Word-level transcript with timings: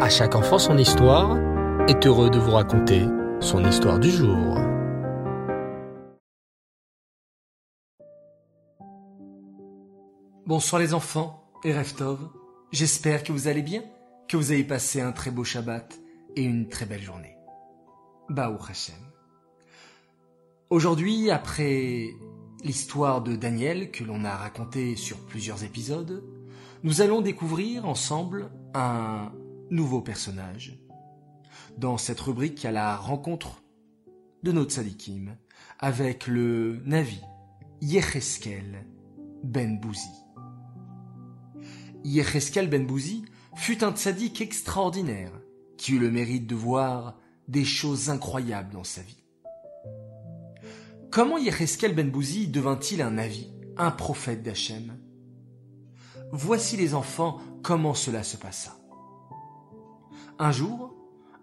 À 0.00 0.08
chaque 0.08 0.34
enfant 0.34 0.58
son 0.58 0.76
histoire 0.76 1.38
est 1.88 2.04
heureux 2.04 2.28
de 2.28 2.38
vous 2.38 2.50
raconter 2.50 3.06
son 3.38 3.64
histoire 3.64 4.00
du 4.00 4.10
jour. 4.10 4.58
Bonsoir 10.46 10.82
les 10.82 10.94
enfants 10.94 11.48
et 11.62 11.72
Reftov. 11.72 12.18
J'espère 12.72 13.22
que 13.22 13.30
vous 13.30 13.46
allez 13.46 13.62
bien, 13.62 13.84
que 14.28 14.36
vous 14.36 14.50
avez 14.50 14.64
passé 14.64 15.00
un 15.00 15.12
très 15.12 15.30
beau 15.30 15.44
Shabbat 15.44 16.00
et 16.34 16.42
une 16.42 16.68
très 16.68 16.86
belle 16.86 17.02
journée. 17.02 17.36
Baou 18.28 18.58
Hashem. 18.68 18.96
Aujourd'hui, 20.70 21.30
après 21.30 22.08
l'histoire 22.64 23.22
de 23.22 23.36
Daniel 23.36 23.92
que 23.92 24.02
l'on 24.02 24.24
a 24.24 24.34
racontée 24.34 24.96
sur 24.96 25.18
plusieurs 25.18 25.62
épisodes, 25.62 26.24
nous 26.82 27.00
allons 27.00 27.20
découvrir 27.20 27.86
ensemble 27.86 28.50
un 28.74 29.30
nouveau 29.70 30.00
personnage. 30.00 30.78
Dans 31.78 31.98
cette 31.98 32.20
rubrique 32.20 32.64
à 32.64 32.72
la 32.72 32.96
rencontre 32.96 33.62
de 34.42 34.52
notre 34.52 34.72
sadikim 34.72 35.36
avec 35.78 36.26
le 36.26 36.82
Navi 36.84 37.20
Yecheskel 37.80 38.86
Ben 39.42 39.78
Bouzi. 39.78 40.24
Yecheskel 42.04 42.68
Ben 42.68 42.86
Bouzi 42.86 43.24
fut 43.54 43.84
un 43.84 43.92
tzaddik 43.92 44.40
extraordinaire 44.40 45.32
qui 45.76 45.92
eut 45.92 45.98
le 45.98 46.10
mérite 46.10 46.46
de 46.46 46.54
voir 46.54 47.18
des 47.48 47.64
choses 47.64 48.10
incroyables 48.10 48.72
dans 48.72 48.84
sa 48.84 49.02
vie. 49.02 49.24
Comment 51.10 51.38
Yecheskel 51.38 51.94
Ben 51.94 52.10
Bouzi 52.10 52.48
devint-il 52.48 53.02
un 53.02 53.12
Navi, 53.12 53.52
un 53.76 53.90
prophète 53.90 54.42
d'Hachem? 54.42 54.98
Voici 56.32 56.76
les 56.76 56.94
enfants 56.94 57.40
comment 57.62 57.94
cela 57.94 58.22
se 58.22 58.36
passa. 58.36 58.76
Un 60.38 60.50
jour, 60.50 60.92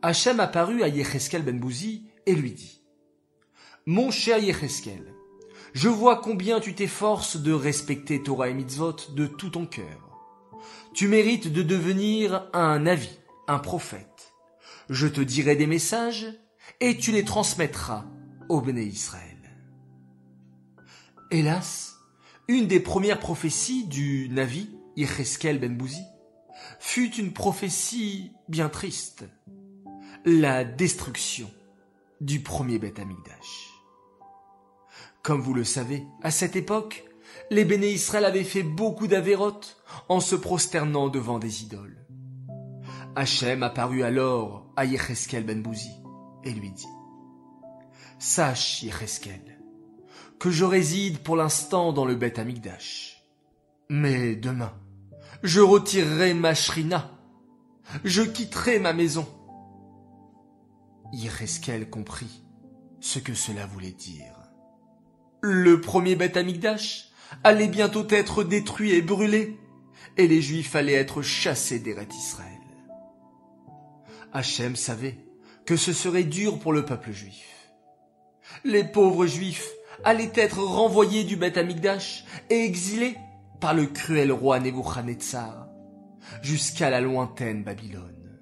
Hachem 0.02 0.40
apparut 0.42 0.84
à 0.84 0.90
Yecheskel 0.90 1.44
ben 1.44 1.60
Bouzi 1.60 2.08
et 2.26 2.36
lui 2.36 2.52
dit 2.52 2.82
Mon 3.86 4.12
cher 4.12 4.38
Yecheskel, 4.38 5.14
je 5.74 5.88
vois 5.88 6.18
combien 6.18 6.60
tu 6.60 6.76
t'efforces 6.76 7.38
de 7.38 7.54
respecter 7.54 8.22
Torah 8.22 8.50
et 8.50 8.54
Mitzvot 8.54 8.98
de 9.16 9.28
tout 9.28 9.52
ton 9.52 9.66
cœur. 9.66 10.20
Tu 10.94 11.08
mérites 11.08 11.54
de 11.54 11.64
devenir 11.64 12.50
un 12.52 12.86
avis, 12.86 13.18
un 13.48 13.60
prophète. 13.60 14.34
Je 14.90 15.08
te 15.08 15.22
dirai 15.22 15.56
des 15.56 15.68
messages 15.68 16.28
et 16.82 16.98
tu 16.98 17.14
les 17.14 17.24
transmettras 17.24 18.04
au 18.50 18.60
Béné 18.60 18.84
Israël. 18.84 19.38
Hélas, 21.32 21.96
une 22.50 22.68
des 22.68 22.82
premières 22.82 23.20
prophéties 23.20 23.88
du 23.88 24.28
Navi, 24.30 24.70
Yecheskel 24.98 25.60
ben 25.60 25.78
Bouzi, 25.78 26.04
fut 26.80 27.16
une 27.16 27.34
prophétie 27.34 28.32
bien 28.48 28.70
triste. 28.70 29.26
La 30.26 30.64
destruction 30.64 31.50
du 32.20 32.42
premier 32.42 32.78
Beth 32.78 33.00
Amikdash. 33.00 33.70
Comme 35.24 35.42
vous 35.42 35.54
le 35.54 35.64
savez, 35.64 36.06
à 36.24 36.32
cette 36.32 36.56
époque, 36.56 37.06
les 37.50 37.66
béné 37.66 37.92
Israël 37.92 38.26
avaient 38.26 38.44
fait 38.44 38.64
beaucoup 38.64 39.08
d'avérotes 39.08 39.82
en 40.10 40.20
se 40.20 40.36
prosternant 40.36 41.10
devant 41.10 41.40
des 41.40 41.64
idoles. 41.64 42.06
Hachem 43.16 43.62
apparut 43.64 44.04
alors 44.04 44.72
à 44.76 44.86
Yecheskel 44.86 45.44
ben 45.44 45.62
Bouzi 45.62 45.92
et 46.44 46.52
lui 46.52 46.72
dit 46.72 46.88
Sache, 48.20 48.84
Yecheskel, 48.84 49.60
que 50.40 50.50
je 50.50 50.64
réside 50.64 51.20
pour 51.20 51.36
l'instant 51.36 51.92
dans 51.94 52.06
le 52.06 52.16
Beth 52.16 52.40
Amikdash. 52.40 53.24
Mais 53.90 54.36
demain, 54.36 54.74
je 55.44 55.60
retirerai 55.60 56.34
ma 56.34 56.54
shrina, 56.54 57.12
je 58.04 58.22
quitterai 58.22 58.80
ma 58.80 58.94
maison. 58.94 59.28
Yecheskel 61.14 61.90
comprit 61.90 62.44
ce 63.00 63.20
que 63.20 63.34
cela 63.34 63.66
voulait 63.66 63.92
dire. 63.92 64.36
Le 65.42 65.82
premier 65.82 66.16
Beth 66.16 66.38
allait 67.44 67.68
bientôt 67.68 68.08
être 68.10 68.44
détruit 68.44 68.92
et 68.92 69.02
brûlé, 69.02 69.58
et 70.18 70.28
les 70.28 70.42
Juifs 70.42 70.76
allaient 70.76 70.94
être 70.94 71.22
chassés 71.22 71.80
d'Eret 71.80 72.08
Israël. 72.16 72.48
Hachem 74.34 74.76
savait 74.76 75.18
que 75.66 75.76
ce 75.76 75.94
serait 75.94 76.24
dur 76.24 76.60
pour 76.60 76.74
le 76.74 76.86
peuple 76.86 77.12
juif. 77.12 77.70
Les 78.64 78.84
pauvres 78.84 79.26
Juifs 79.26 79.68
allaient 80.04 80.32
être 80.36 80.60
renvoyés 80.60 81.24
du 81.24 81.36
Beth 81.36 81.58
et 82.50 82.66
exilés 82.66 83.18
par 83.62 83.76
le 83.76 83.86
cruel 83.86 84.32
roi 84.32 84.60
Nebuchadnezzar 84.60 85.68
jusqu'à 86.42 86.90
la 86.90 87.00
lointaine 87.00 87.64
Babylone. 87.64 88.40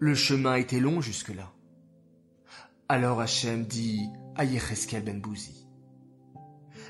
Le 0.00 0.14
chemin 0.14 0.56
était 0.56 0.80
long 0.80 1.00
jusque-là. 1.00 1.52
Alors 2.88 3.20
Hachem 3.20 3.64
dit 3.64 4.10
à 4.36 4.44
Yecheskel 4.44 5.04
ben 5.04 5.20
Bouzi, 5.20 5.68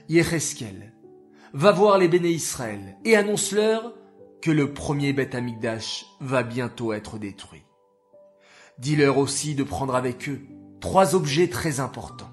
Yecheskel, 0.09 0.95
va 1.53 1.73
voir 1.73 1.99
les 1.99 2.09
béné 2.09 2.31
Israël 2.31 2.97
et 3.05 3.15
annonce-leur 3.15 3.95
que 4.41 4.51
le 4.51 4.73
premier 4.73 5.13
Beth 5.13 5.35
Amikdash 5.35 6.07
va 6.21 6.43
bientôt 6.43 6.93
être 6.95 7.19
détruit. 7.19 7.65
Dis-leur 8.79 9.19
aussi 9.19 9.55
de 9.55 9.65
prendre 9.65 9.95
avec 9.97 10.29
eux 10.29 10.41
trois 10.81 11.15
objets 11.15 11.49
très 11.49 11.81
importants. 11.81 12.33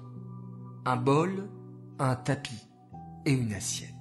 Un 0.84 0.96
bol, 0.96 1.50
un 1.98 2.14
tapis 2.14 2.68
et 3.24 3.32
une 3.32 3.52
assiette. 3.52 3.92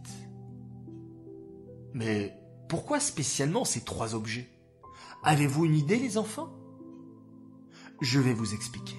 Mais 1.96 2.38
pourquoi 2.68 3.00
spécialement 3.00 3.64
ces 3.64 3.80
trois 3.80 4.16
objets? 4.16 4.50
Avez-vous 5.24 5.64
une 5.66 5.76
idée, 5.76 5.96
les 5.96 6.18
enfants? 6.18 6.50
Je 8.02 8.20
vais 8.20 8.34
vous 8.34 8.54
expliquer. 8.54 8.98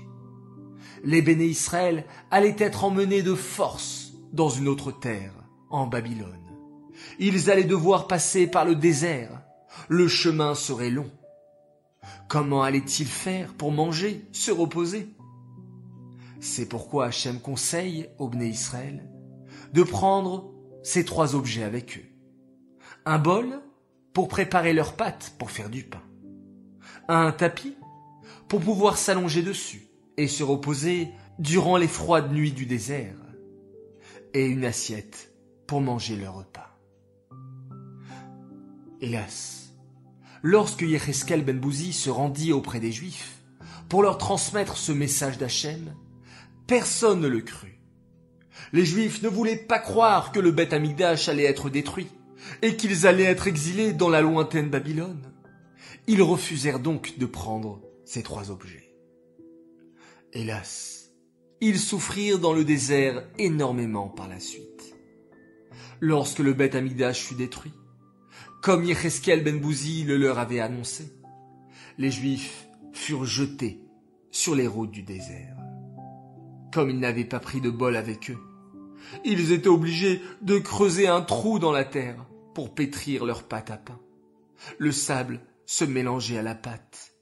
Les 1.04 1.20
béné 1.20 1.44
Israël 1.44 2.06
allaient 2.30 2.56
être 2.58 2.84
emmenés 2.84 3.22
de 3.22 3.34
force 3.34 4.14
dans 4.32 4.48
une 4.48 4.66
autre 4.66 4.92
terre, 4.92 5.34
en 5.68 5.86
Babylone. 5.86 6.40
Ils 7.18 7.50
allaient 7.50 7.64
devoir 7.64 8.06
passer 8.06 8.46
par 8.46 8.64
le 8.64 8.74
désert. 8.74 9.42
Le 9.88 10.08
chemin 10.08 10.54
serait 10.54 10.88
long. 10.88 11.10
Comment 12.28 12.62
allaient-ils 12.62 13.06
faire 13.06 13.52
pour 13.52 13.72
manger, 13.72 14.26
se 14.32 14.50
reposer? 14.50 15.14
C'est 16.40 16.66
pourquoi 16.66 17.06
Hachem 17.06 17.40
conseille 17.40 18.08
aux 18.18 18.30
béné 18.30 18.48
Israël 18.48 19.06
de 19.74 19.82
prendre 19.82 20.50
ces 20.82 21.04
trois 21.04 21.34
objets 21.34 21.62
avec 21.62 21.98
eux 21.98 22.15
un 23.06 23.18
bol 23.18 23.60
pour 24.12 24.26
préparer 24.26 24.72
leurs 24.72 24.96
pâtes 24.96 25.34
pour 25.38 25.52
faire 25.52 25.70
du 25.70 25.84
pain, 25.84 26.02
un 27.06 27.30
tapis 27.30 27.76
pour 28.48 28.60
pouvoir 28.60 28.98
s'allonger 28.98 29.42
dessus 29.42 29.88
et 30.16 30.26
se 30.26 30.42
reposer 30.42 31.10
durant 31.38 31.76
les 31.76 31.86
froides 31.86 32.32
nuits 32.32 32.52
du 32.52 32.66
désert, 32.66 33.14
et 34.34 34.46
une 34.46 34.64
assiette 34.64 35.32
pour 35.68 35.80
manger 35.80 36.16
leur 36.16 36.34
repas. 36.34 36.76
Hélas, 39.00 39.72
lorsque 40.42 40.82
Yecheskel 40.82 41.44
ben 41.44 41.60
Bouzi 41.60 41.92
se 41.92 42.10
rendit 42.10 42.52
auprès 42.52 42.80
des 42.80 42.92
Juifs 42.92 43.42
pour 43.88 44.02
leur 44.02 44.18
transmettre 44.18 44.76
ce 44.76 44.90
message 44.90 45.38
d'Hachem, 45.38 45.94
personne 46.66 47.20
ne 47.20 47.28
le 47.28 47.40
crut. 47.40 47.78
Les 48.72 48.84
Juifs 48.84 49.22
ne 49.22 49.28
voulaient 49.28 49.56
pas 49.56 49.78
croire 49.78 50.32
que 50.32 50.40
le 50.40 50.50
Beth 50.50 50.72
Amigdash 50.72 51.28
allait 51.28 51.44
être 51.44 51.70
détruit 51.70 52.08
et 52.62 52.76
qu'ils 52.76 53.06
allaient 53.06 53.24
être 53.24 53.46
exilés 53.46 53.92
dans 53.92 54.08
la 54.08 54.20
lointaine 54.20 54.70
Babylone. 54.70 55.32
Ils 56.06 56.22
refusèrent 56.22 56.78
donc 56.78 57.18
de 57.18 57.26
prendre 57.26 57.82
ces 58.04 58.22
trois 58.22 58.50
objets. 58.50 58.94
Hélas, 60.32 61.10
ils 61.60 61.78
souffrirent 61.78 62.38
dans 62.38 62.52
le 62.52 62.64
désert 62.64 63.24
énormément 63.38 64.08
par 64.08 64.28
la 64.28 64.38
suite. 64.38 64.94
Lorsque 66.00 66.40
le 66.40 66.52
Beth 66.52 66.74
Amidash 66.74 67.22
fut 67.22 67.34
détruit, 67.34 67.72
comme 68.62 68.84
Yecheskel 68.84 69.42
ben 69.42 69.58
Bouzi 69.58 70.04
le 70.04 70.16
leur 70.16 70.38
avait 70.38 70.60
annoncé, 70.60 71.10
les 71.98 72.10
Juifs 72.10 72.68
furent 72.92 73.24
jetés 73.24 73.80
sur 74.30 74.54
les 74.54 74.66
routes 74.66 74.90
du 74.90 75.02
désert. 75.02 75.56
Comme 76.72 76.90
ils 76.90 76.98
n'avaient 76.98 77.24
pas 77.24 77.40
pris 77.40 77.60
de 77.60 77.70
bol 77.70 77.96
avec 77.96 78.30
eux, 78.30 78.38
ils 79.24 79.52
étaient 79.52 79.68
obligés 79.68 80.20
de 80.42 80.58
creuser 80.58 81.06
un 81.06 81.22
trou 81.22 81.58
dans 81.58 81.72
la 81.72 81.84
terre 81.84 82.26
pour 82.56 82.74
pétrir 82.74 83.26
leur 83.26 83.42
pâte 83.42 83.70
à 83.70 83.76
pain. 83.76 84.00
Le 84.78 84.90
sable 84.90 85.42
se 85.66 85.84
mélangeait 85.84 86.38
à 86.38 86.42
la 86.42 86.54
pâte, 86.54 87.12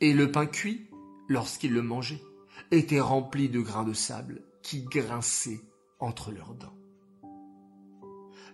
et 0.00 0.14
le 0.14 0.32
pain 0.32 0.46
cuit, 0.46 0.88
lorsqu'ils 1.28 1.74
le 1.74 1.82
mangeaient, 1.82 2.22
était 2.70 2.98
rempli 2.98 3.50
de 3.50 3.60
grains 3.60 3.84
de 3.84 3.92
sable 3.92 4.46
qui 4.62 4.84
grinçaient 4.84 5.60
entre 6.00 6.32
leurs 6.32 6.54
dents. 6.54 6.74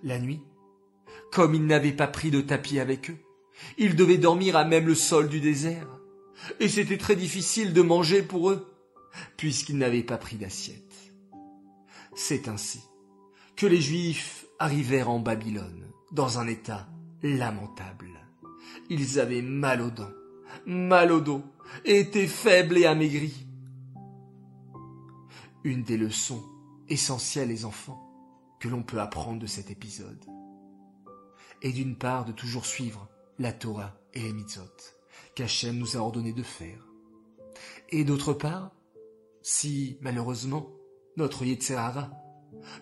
La 0.02 0.18
nuit, 0.18 0.40
comme 1.30 1.54
ils 1.54 1.64
n'avaient 1.64 1.92
pas 1.92 2.08
pris 2.08 2.32
de 2.32 2.40
tapis 2.40 2.80
avec 2.80 3.10
eux, 3.10 3.18
ils 3.78 3.94
devaient 3.94 4.18
dormir 4.18 4.56
à 4.56 4.64
même 4.64 4.88
le 4.88 4.96
sol 4.96 5.28
du 5.28 5.38
désert, 5.38 6.00
et 6.58 6.66
c'était 6.66 6.98
très 6.98 7.14
difficile 7.14 7.72
de 7.72 7.82
manger 7.82 8.22
pour 8.22 8.50
eux, 8.50 8.74
puisqu'ils 9.36 9.78
n'avaient 9.78 10.02
pas 10.02 10.18
pris 10.18 10.34
d'assiette. 10.34 11.12
C'est 12.16 12.48
ainsi 12.48 12.80
que 13.54 13.66
les 13.66 13.80
Juifs 13.80 14.46
arrivèrent 14.58 15.10
en 15.10 15.20
Babylone 15.20 15.93
dans 16.14 16.38
un 16.38 16.46
état 16.46 16.86
lamentable. 17.22 18.08
Ils 18.88 19.18
avaient 19.18 19.42
mal 19.42 19.82
aux 19.82 19.90
dents, 19.90 20.12
mal 20.64 21.12
au 21.12 21.20
dos, 21.20 21.42
était 21.84 22.28
faible 22.28 22.78
et 22.78 22.86
amaigri. 22.86 23.46
Une 25.64 25.82
des 25.82 25.96
leçons 25.96 26.42
essentielles 26.88 27.48
les 27.48 27.64
enfants 27.64 28.00
que 28.60 28.68
l'on 28.68 28.82
peut 28.82 29.00
apprendre 29.00 29.40
de 29.40 29.46
cet 29.46 29.70
épisode 29.70 30.24
est 31.62 31.72
d'une 31.72 31.96
part 31.96 32.24
de 32.24 32.32
toujours 32.32 32.66
suivre 32.66 33.08
la 33.38 33.52
Torah 33.52 33.94
et 34.12 34.20
les 34.20 34.32
mitzvot 34.32 34.62
qu'Hachem 35.34 35.76
nous 35.76 35.96
a 35.96 36.00
ordonné 36.00 36.32
de 36.32 36.42
faire. 36.42 36.86
Et 37.88 38.04
d'autre 38.04 38.32
part, 38.32 38.70
si 39.42 39.98
malheureusement 40.00 40.68
notre 41.16 41.44
Yetzerara 41.44 42.10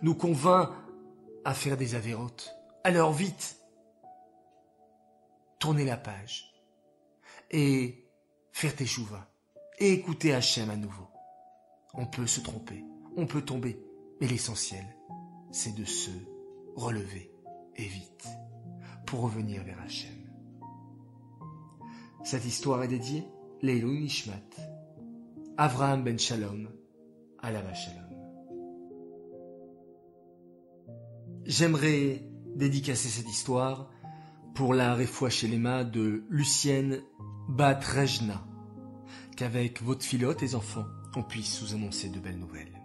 nous 0.02 0.14
convainc 0.14 0.70
à 1.44 1.54
faire 1.54 1.76
des 1.76 1.94
avérotes, 1.94 2.54
alors 2.84 3.12
vite, 3.12 3.56
tournez 5.58 5.84
la 5.84 5.96
page 5.96 6.52
et 7.50 8.08
faire 8.52 8.74
tes 8.74 8.86
chouvas 8.86 9.28
et 9.78 9.92
écouter 9.92 10.34
Hachem 10.34 10.70
à 10.70 10.76
nouveau. 10.76 11.06
On 11.94 12.06
peut 12.06 12.26
se 12.26 12.40
tromper, 12.40 12.84
on 13.16 13.26
peut 13.26 13.42
tomber, 13.42 13.80
mais 14.20 14.26
l'essentiel, 14.26 14.84
c'est 15.50 15.74
de 15.74 15.84
se 15.84 16.10
relever 16.74 17.30
et 17.76 17.84
vite 17.84 18.26
pour 19.06 19.20
revenir 19.20 19.62
vers 19.64 19.80
Hachem. 19.80 20.10
Cette 22.24 22.44
histoire 22.44 22.82
est 22.82 22.88
dédiée 22.88 23.26
Leilou 23.60 23.92
Nishmat, 23.92 24.40
Avraham 25.56 26.02
ben 26.02 26.18
Shalom, 26.18 26.68
Alava 27.40 27.74
Shalom. 27.74 28.08
J'aimerais 31.44 32.31
dédicacer 32.56 33.08
cette 33.08 33.28
histoire 33.28 33.88
pour 34.54 34.74
la 34.74 34.96
chez 35.28 35.48
les 35.48 35.58
mains 35.58 35.84
de 35.84 36.24
Lucienne 36.28 37.00
Batrejna, 37.48 38.44
qu'avec 39.36 39.82
votre 39.82 40.04
filote 40.04 40.42
et 40.42 40.54
enfants, 40.54 40.86
on 41.16 41.22
puisse 41.22 41.62
vous 41.62 41.74
annoncer 41.74 42.08
de 42.08 42.20
belles 42.20 42.38
nouvelles. 42.38 42.78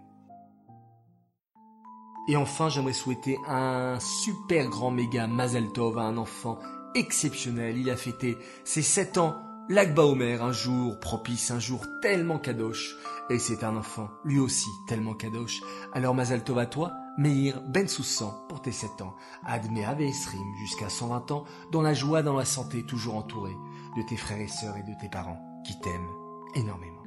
Et 2.28 2.36
enfin, 2.36 2.68
j'aimerais 2.68 2.92
souhaiter 2.92 3.38
un 3.46 3.98
super 4.00 4.68
grand 4.68 4.90
méga 4.90 5.26
Mazel 5.26 5.72
Tov 5.72 5.98
à 5.98 6.02
un 6.02 6.18
enfant 6.18 6.58
exceptionnel. 6.94 7.78
Il 7.78 7.88
a 7.88 7.96
fêté 7.96 8.36
ses 8.64 8.82
7 8.82 9.16
ans, 9.16 9.34
l'Akba 9.68 10.04
Omer, 10.04 10.42
un 10.42 10.52
jour 10.52 10.98
propice, 10.98 11.50
un 11.50 11.58
jour 11.58 11.86
tellement 12.00 12.38
kadosh. 12.38 12.96
Et 13.30 13.38
c'est 13.38 13.64
un 13.64 13.76
enfant, 13.76 14.08
lui 14.24 14.38
aussi, 14.38 14.70
tellement 14.86 15.14
kadosh. 15.14 15.60
Alors 15.92 16.14
Mazel 16.14 16.42
Tov 16.42 16.66
toi, 16.70 16.94
Meir 17.18 17.60
Ben 17.68 17.86
Soussan, 17.86 18.46
pour 18.48 18.62
tes 18.62 18.72
7 18.72 19.02
ans. 19.02 19.14
Admet 19.44 19.84
Esrim, 20.00 20.54
jusqu'à 20.60 20.88
120 20.88 21.30
ans, 21.32 21.44
dans 21.70 21.82
la 21.82 21.92
joie, 21.92 22.22
dans 22.22 22.36
la 22.36 22.46
santé, 22.46 22.84
toujours 22.86 23.16
entouré 23.16 23.52
de 23.96 24.02
tes 24.02 24.16
frères 24.16 24.40
et 24.40 24.48
sœurs 24.48 24.76
et 24.78 24.82
de 24.82 24.98
tes 24.98 25.08
parents, 25.08 25.40
qui 25.66 25.78
t'aiment 25.80 26.08
énormément. 26.54 27.02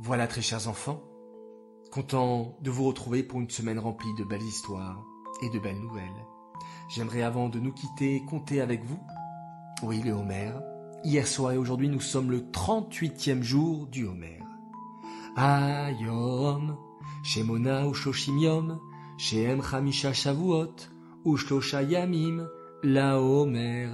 Voilà, 0.00 0.26
très 0.26 0.42
chers 0.42 0.68
enfants, 0.68 1.02
content 1.92 2.56
de 2.62 2.70
vous 2.70 2.84
retrouver 2.84 3.22
pour 3.22 3.40
une 3.40 3.50
semaine 3.50 3.78
remplie 3.78 4.14
de 4.14 4.24
belles 4.24 4.42
histoires 4.42 5.04
et 5.42 5.50
de 5.50 5.58
belles 5.58 5.80
nouvelles. 5.80 6.26
J'aimerais 6.88 7.22
avant 7.22 7.48
de 7.48 7.60
nous 7.60 7.72
quitter 7.72 8.24
compter 8.24 8.60
avec 8.60 8.84
vous. 8.84 9.00
Oui, 9.82 10.00
le 10.02 10.12
Homer. 10.12 10.52
Hier 11.04 11.26
soir 11.26 11.52
et 11.52 11.58
aujourd'hui, 11.58 11.90
nous 11.90 12.00
sommes 12.00 12.30
le 12.30 12.40
38e 12.40 13.42
jour 13.42 13.86
du 13.88 14.06
Homer. 14.06 14.40
Ayom, 15.36 16.78
Shemona 17.22 17.86
ou 17.86 17.92
Shoshim 17.92 18.80
Shem 19.18 19.62
Chamisha 19.62 20.14
Shavuot, 20.14 20.74
ou 21.26 21.36
Yamim, 21.88 22.48
la 22.82 23.20
Homer. 23.20 23.90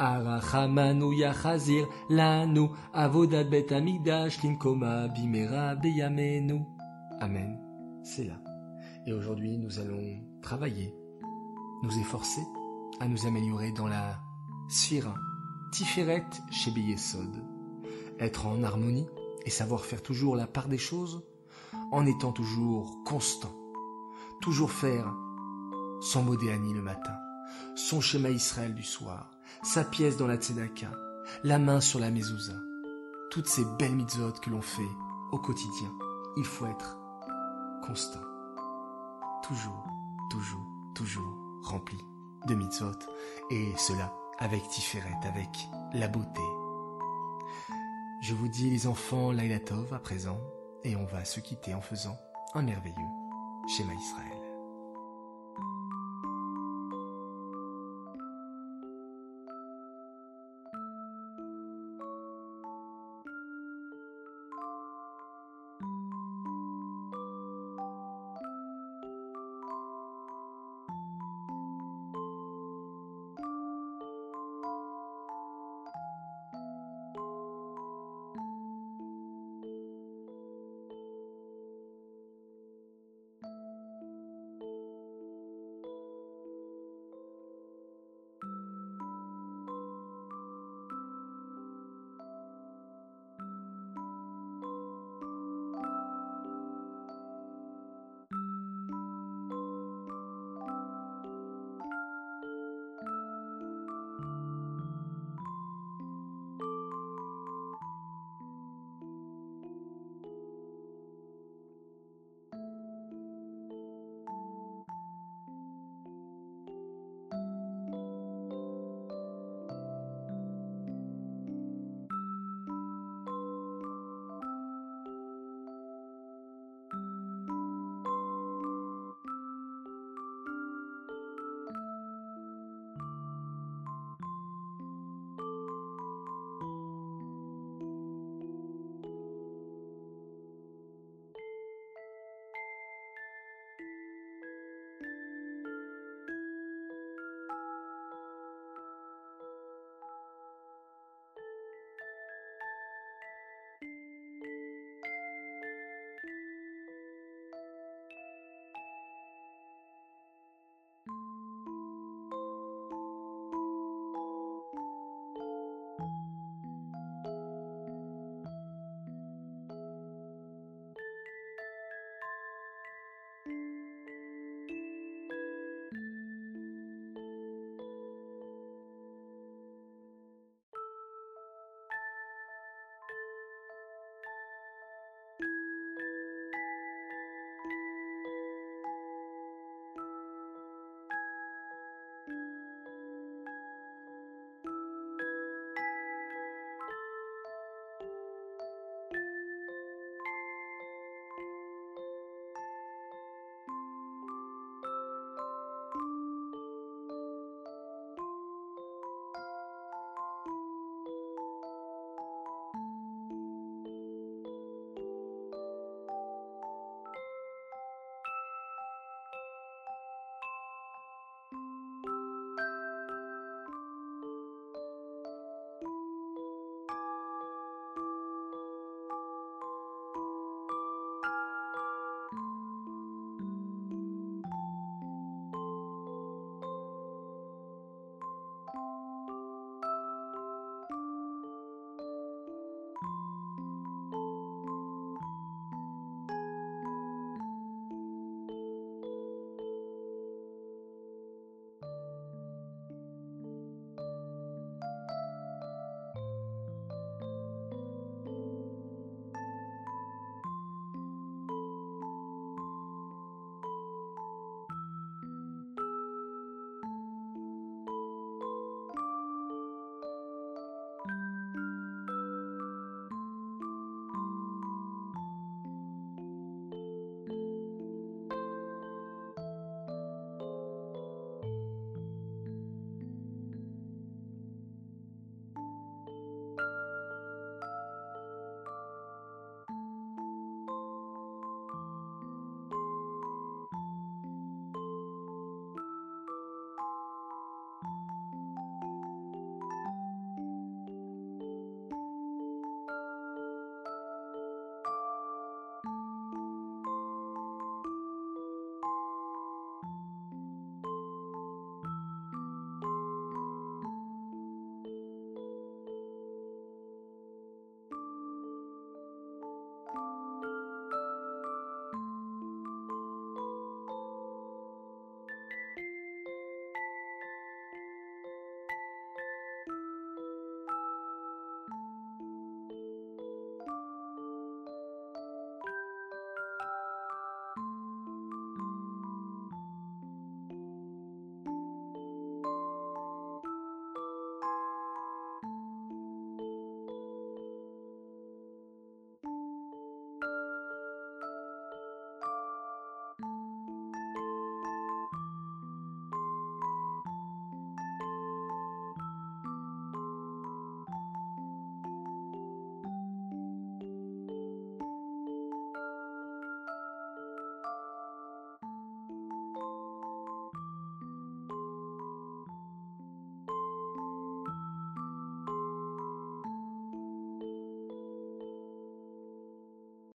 Arachamanu 0.00 1.14
Yachazir, 1.14 1.86
Lanu, 2.08 2.70
Avodat 2.94 3.44
Bet 3.44 3.72
Amigdash, 3.72 4.42
Linkoma, 4.42 5.06
Bimera, 5.06 5.76
Beyamenu. 5.76 6.62
Amen. 7.20 7.60
C'est 8.02 8.24
là. 8.24 8.40
Et 9.06 9.12
aujourd'hui, 9.12 9.56
nous 9.56 9.78
allons 9.78 10.20
travailler, 10.42 10.92
nous 11.84 11.96
efforcer 12.00 12.42
à 12.98 13.06
nous 13.06 13.26
améliorer 13.26 13.70
dans 13.72 13.86
la 13.86 14.18
sphira, 14.68 15.14
Tiferet 15.70 16.26
chez 16.50 16.72
Beyesod. 16.72 17.44
Être 18.18 18.46
en 18.46 18.62
harmonie 18.64 19.06
et 19.46 19.50
savoir 19.50 19.84
faire 19.84 20.02
toujours 20.02 20.34
la 20.34 20.48
part 20.48 20.68
des 20.68 20.78
choses 20.78 21.22
en 21.92 22.06
étant 22.06 22.32
toujours 22.32 22.98
constant. 23.04 23.54
Toujours 24.40 24.72
faire 24.72 25.14
son 26.00 26.22
modéani 26.22 26.74
le 26.74 26.82
matin, 26.82 27.16
son 27.76 28.00
schéma 28.00 28.30
Israël 28.30 28.74
du 28.74 28.82
soir, 28.82 29.30
sa 29.62 29.84
pièce 29.84 30.16
dans 30.16 30.26
la 30.26 30.36
tzedaka, 30.36 30.90
la 31.44 31.58
main 31.58 31.80
sur 31.80 32.00
la 32.00 32.10
mezouza. 32.10 32.56
Toutes 33.30 33.48
ces 33.48 33.64
belles 33.78 33.94
mitzvot 33.94 34.32
que 34.42 34.50
l'on 34.50 34.62
fait 34.62 34.90
au 35.30 35.38
quotidien. 35.38 35.92
Il 36.36 36.44
faut 36.44 36.66
être 36.66 36.98
constant. 37.86 38.22
Toujours, 39.44 39.84
toujours, 40.30 40.66
toujours 40.94 41.60
rempli 41.62 41.98
de 42.48 42.54
mitzvot. 42.54 42.98
Et 43.50 43.72
cela 43.76 44.12
avec 44.40 44.66
Tiferet, 44.68 45.18
avec 45.24 45.68
la 45.92 46.08
beauté. 46.08 46.40
Je 48.22 48.34
vous 48.34 48.48
dis 48.48 48.70
les 48.70 48.86
enfants 48.86 49.32
Lailatov 49.32 49.92
à 49.92 49.98
présent, 49.98 50.38
et 50.82 50.96
on 50.96 51.04
va 51.04 51.24
se 51.24 51.40
quitter 51.40 51.74
en 51.74 51.80
faisant 51.80 52.16
un 52.54 52.62
merveilleux 52.62 52.96
schéma 53.68 53.92
Israël. 53.94 54.29